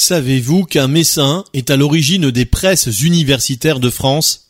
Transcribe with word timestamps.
Savez-vous 0.00 0.62
qu'un 0.62 0.86
Messin 0.86 1.42
est 1.54 1.70
à 1.70 1.76
l'origine 1.76 2.30
des 2.30 2.44
presses 2.44 3.02
universitaires 3.02 3.80
de 3.80 3.90
France? 3.90 4.48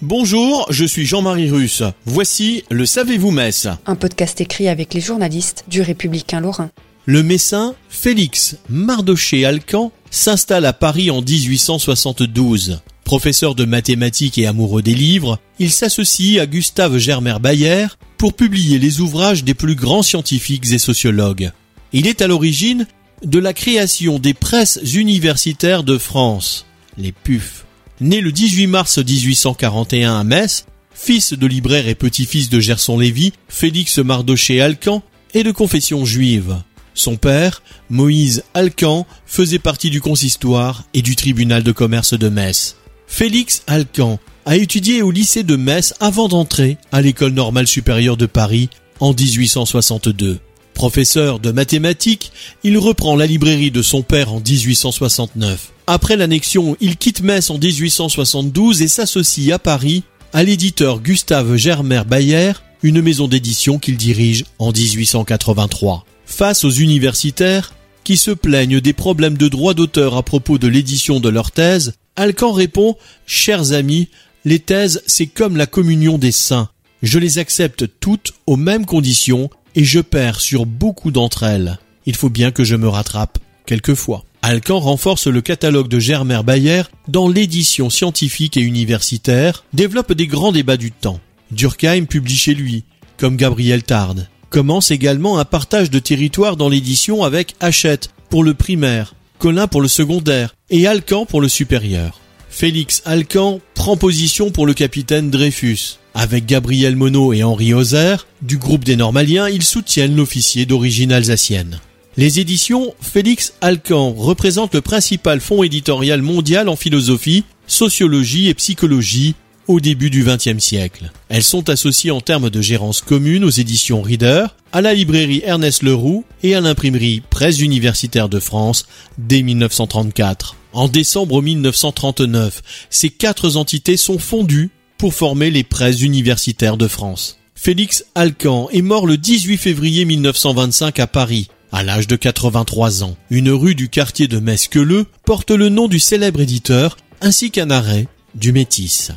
Bonjour, 0.00 0.66
je 0.70 0.86
suis 0.86 1.04
Jean-Marie 1.04 1.50
Russe. 1.50 1.82
Voici 2.06 2.64
le 2.70 2.86
Savez-vous 2.86 3.30
Metz 3.30 3.68
un 3.84 3.94
podcast 3.94 4.40
écrit 4.40 4.68
avec 4.68 4.94
les 4.94 5.02
journalistes 5.02 5.66
du 5.68 5.82
Républicain 5.82 6.40
Lorrain. 6.40 6.70
Le 7.04 7.22
Messin 7.22 7.74
Félix 7.90 8.56
Mardoché-Alcan 8.70 9.92
s'installe 10.10 10.64
à 10.64 10.72
Paris 10.72 11.10
en 11.10 11.20
1872. 11.20 12.80
Professeur 13.08 13.54
de 13.54 13.64
mathématiques 13.64 14.36
et 14.36 14.46
amoureux 14.46 14.82
des 14.82 14.94
livres, 14.94 15.40
il 15.58 15.70
s'associe 15.70 16.38
à 16.38 16.46
Gustave 16.46 16.98
Germer 16.98 17.36
Bayer 17.40 17.86
pour 18.18 18.34
publier 18.34 18.78
les 18.78 19.00
ouvrages 19.00 19.44
des 19.44 19.54
plus 19.54 19.76
grands 19.76 20.02
scientifiques 20.02 20.70
et 20.72 20.78
sociologues. 20.78 21.50
Il 21.94 22.06
est 22.06 22.20
à 22.20 22.26
l'origine 22.26 22.86
de 23.24 23.38
la 23.38 23.54
création 23.54 24.18
des 24.18 24.34
presses 24.34 24.78
universitaires 24.94 25.84
de 25.84 25.96
France, 25.96 26.66
les 26.98 27.12
PUF. 27.12 27.64
Né 28.02 28.20
le 28.20 28.30
18 28.30 28.66
mars 28.66 28.98
1841 28.98 30.20
à 30.20 30.22
Metz, 30.22 30.66
fils 30.92 31.32
de 31.32 31.46
libraire 31.46 31.88
et 31.88 31.94
petit-fils 31.94 32.50
de 32.50 32.60
Gerson 32.60 32.98
Lévy, 32.98 33.32
Félix 33.48 33.96
Mardoché-Alcan 33.96 35.02
est 35.32 35.44
de 35.44 35.50
confession 35.50 36.04
juive. 36.04 36.58
Son 36.92 37.16
père, 37.16 37.62
Moïse 37.88 38.44
Alcan, 38.52 39.06
faisait 39.24 39.58
partie 39.58 39.88
du 39.88 40.02
consistoire 40.02 40.84
et 40.92 41.00
du 41.00 41.16
tribunal 41.16 41.62
de 41.62 41.72
commerce 41.72 42.12
de 42.12 42.28
Metz. 42.28 42.76
Félix 43.08 43.62
Alcan 43.66 44.20
a 44.44 44.56
étudié 44.56 45.02
au 45.02 45.10
lycée 45.10 45.42
de 45.42 45.56
Metz 45.56 45.94
avant 45.98 46.28
d'entrer 46.28 46.76
à 46.92 47.00
l'école 47.00 47.32
normale 47.32 47.66
supérieure 47.66 48.16
de 48.16 48.26
Paris 48.26 48.68
en 49.00 49.12
1862. 49.12 50.38
Professeur 50.74 51.40
de 51.40 51.50
mathématiques, 51.50 52.30
il 52.62 52.78
reprend 52.78 53.16
la 53.16 53.26
librairie 53.26 53.72
de 53.72 53.82
son 53.82 54.02
père 54.02 54.32
en 54.32 54.40
1869. 54.40 55.72
Après 55.88 56.16
l'annexion, 56.16 56.76
il 56.80 56.96
quitte 56.96 57.22
Metz 57.22 57.50
en 57.50 57.58
1872 57.58 58.82
et 58.82 58.88
s'associe 58.88 59.50
à 59.52 59.58
Paris 59.58 60.04
à 60.32 60.44
l'éditeur 60.44 61.00
Gustave 61.00 61.56
Germer 61.56 62.02
Bayer, 62.06 62.52
une 62.82 63.00
maison 63.00 63.26
d'édition 63.26 63.78
qu'il 63.78 63.96
dirige 63.96 64.44
en 64.58 64.70
1883. 64.70 66.04
Face 66.26 66.62
aux 66.62 66.70
universitaires, 66.70 67.72
qui 68.04 68.16
se 68.16 68.30
plaignent 68.30 68.80
des 68.80 68.92
problèmes 68.92 69.36
de 69.36 69.48
droit 69.48 69.74
d'auteur 69.74 70.16
à 70.16 70.22
propos 70.22 70.58
de 70.58 70.68
l'édition 70.68 71.20
de 71.20 71.28
leurs 71.28 71.50
thèses, 71.50 71.94
Alcan 72.18 72.50
répond 72.50 72.96
Chers 73.26 73.70
amis, 73.70 74.08
les 74.44 74.58
thèses, 74.58 75.04
c'est 75.06 75.28
comme 75.28 75.56
la 75.56 75.66
communion 75.66 76.18
des 76.18 76.32
saints. 76.32 76.68
Je 77.00 77.20
les 77.20 77.38
accepte 77.38 77.86
toutes 78.00 78.32
aux 78.48 78.56
mêmes 78.56 78.86
conditions 78.86 79.50
et 79.76 79.84
je 79.84 80.00
perds 80.00 80.40
sur 80.40 80.66
beaucoup 80.66 81.12
d'entre 81.12 81.44
elles. 81.44 81.78
Il 82.06 82.16
faut 82.16 82.28
bien 82.28 82.50
que 82.50 82.64
je 82.64 82.74
me 82.74 82.88
rattrape, 82.88 83.38
quelquefois. 83.66 84.24
Alcan 84.42 84.80
renforce 84.80 85.28
le 85.28 85.40
catalogue 85.40 85.86
de 85.86 86.00
Germer 86.00 86.40
Bayer 86.44 86.82
dans 87.06 87.28
l'édition 87.28 87.88
scientifique 87.88 88.56
et 88.56 88.62
universitaire, 88.62 89.64
développe 89.72 90.12
des 90.12 90.26
grands 90.26 90.50
débats 90.50 90.76
du 90.76 90.90
temps. 90.90 91.20
Durkheim 91.52 92.06
publie 92.06 92.34
chez 92.34 92.54
lui, 92.54 92.82
comme 93.16 93.36
Gabriel 93.36 93.84
Tarde. 93.84 94.28
Commence 94.50 94.90
également 94.90 95.38
un 95.38 95.44
partage 95.44 95.88
de 95.88 96.00
territoire 96.00 96.56
dans 96.56 96.68
l'édition 96.68 97.22
avec 97.22 97.54
Hachette 97.60 98.10
pour 98.28 98.42
le 98.42 98.54
primaire, 98.54 99.14
Colin 99.38 99.68
pour 99.68 99.82
le 99.82 99.88
secondaire 99.88 100.56
et 100.70 100.86
Alcan 100.86 101.26
pour 101.26 101.40
le 101.40 101.48
supérieur. 101.48 102.20
Félix 102.50 103.02
Alcan 103.04 103.60
prend 103.74 103.96
position 103.96 104.50
pour 104.50 104.66
le 104.66 104.74
capitaine 104.74 105.30
Dreyfus. 105.30 105.98
Avec 106.14 106.46
Gabriel 106.46 106.96
Monod 106.96 107.34
et 107.34 107.44
Henri 107.44 107.74
Ozer, 107.74 108.26
du 108.42 108.58
groupe 108.58 108.84
des 108.84 108.96
Normaliens, 108.96 109.48
ils 109.48 109.62
soutiennent 109.62 110.16
l'officier 110.16 110.66
d'origine 110.66 111.12
alsacienne. 111.12 111.80
Les 112.16 112.40
éditions 112.40 112.94
Félix 113.00 113.52
Alcan 113.60 114.12
représentent 114.12 114.74
le 114.74 114.80
principal 114.80 115.40
fonds 115.40 115.62
éditorial 115.62 116.20
mondial 116.20 116.68
en 116.68 116.74
philosophie, 116.74 117.44
sociologie 117.68 118.48
et 118.48 118.54
psychologie 118.54 119.36
au 119.68 119.80
début 119.80 120.10
du 120.10 120.24
XXe 120.24 120.58
siècle. 120.58 121.12
Elles 121.28 121.44
sont 121.44 121.68
associées 121.68 122.10
en 122.10 122.20
termes 122.20 122.50
de 122.50 122.60
gérance 122.60 123.02
commune 123.02 123.44
aux 123.44 123.50
éditions 123.50 124.02
Reader, 124.02 124.46
à 124.72 124.80
la 124.80 124.94
librairie 124.94 125.42
Ernest 125.44 125.82
Leroux 125.82 126.24
et 126.42 126.54
à 126.54 126.60
l'imprimerie 126.60 127.22
Presse 127.30 127.60
universitaire 127.60 128.28
de 128.28 128.40
France 128.40 128.86
dès 129.18 129.42
1934. 129.42 130.56
En 130.72 130.88
décembre 130.88 131.42
1939, 131.42 132.62
ces 132.90 133.10
quatre 133.10 133.56
entités 133.56 133.96
sont 133.96 134.18
fondues 134.18 134.70
pour 134.96 135.14
former 135.14 135.50
les 135.50 135.64
presses 135.64 136.00
universitaires 136.02 136.76
de 136.76 136.88
France. 136.88 137.38
Félix 137.54 138.04
Alcan 138.14 138.68
est 138.72 138.82
mort 138.82 139.06
le 139.06 139.16
18 139.16 139.56
février 139.56 140.04
1925 140.04 140.98
à 141.00 141.06
Paris, 141.06 141.48
à 141.72 141.82
l'âge 141.82 142.06
de 142.06 142.16
83 142.16 143.04
ans. 143.04 143.16
Une 143.30 143.50
rue 143.50 143.74
du 143.74 143.88
quartier 143.88 144.28
de 144.28 144.38
Mesqueleux 144.38 145.06
porte 145.24 145.50
le 145.50 145.68
nom 145.68 145.88
du 145.88 145.98
célèbre 145.98 146.40
éditeur 146.40 146.96
ainsi 147.20 147.50
qu'un 147.50 147.70
arrêt 147.70 148.06
du 148.34 148.52
Métis. 148.52 149.10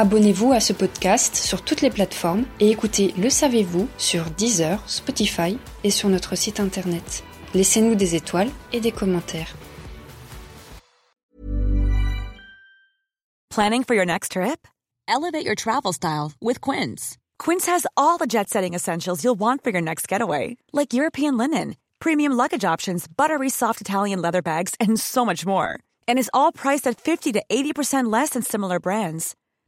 Abonnez-vous 0.00 0.52
à 0.52 0.60
ce 0.60 0.72
podcast 0.72 1.34
sur 1.34 1.62
toutes 1.62 1.80
les 1.80 1.90
plateformes 1.90 2.44
et 2.60 2.70
écoutez 2.70 3.12
Le 3.18 3.28
Savez-vous 3.28 3.88
sur 3.98 4.30
Deezer, 4.30 4.80
Spotify 4.88 5.58
et 5.82 5.90
sur 5.90 6.08
notre 6.08 6.36
site 6.36 6.60
internet. 6.60 7.24
Laissez-nous 7.52 7.96
des 7.96 8.14
étoiles 8.14 8.48
et 8.72 8.78
des 8.78 8.92
commentaires. 8.92 9.56
Planning 13.50 13.82
for 13.82 13.96
your 13.96 14.06
next 14.06 14.34
trip? 14.34 14.68
Elevate 15.08 15.44
your 15.44 15.56
travel 15.56 15.92
style 15.92 16.30
with 16.40 16.60
Quince. 16.60 17.16
Quince 17.40 17.66
has 17.66 17.84
all 17.96 18.18
the 18.18 18.28
jet 18.28 18.48
setting 18.48 18.74
essentials 18.74 19.24
you'll 19.24 19.34
want 19.34 19.64
for 19.64 19.70
your 19.70 19.82
next 19.82 20.06
getaway, 20.06 20.56
like 20.72 20.94
European 20.94 21.36
linen, 21.36 21.74
premium 21.98 22.34
luggage 22.36 22.64
options, 22.64 23.08
buttery 23.08 23.50
soft 23.50 23.80
Italian 23.80 24.22
leather 24.22 24.42
bags, 24.42 24.76
and 24.78 24.96
so 25.00 25.26
much 25.26 25.44
more. 25.44 25.80
And 26.06 26.20
is 26.20 26.30
all 26.32 26.52
priced 26.52 26.86
at 26.86 27.00
50 27.00 27.32
to 27.32 27.42
80% 27.50 28.12
less 28.12 28.30
than 28.30 28.42
similar 28.42 28.78
brands. 28.78 29.34